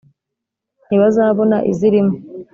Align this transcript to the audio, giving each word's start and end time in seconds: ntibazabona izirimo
ntibazabona 0.87 1.57
izirimo 1.71 2.13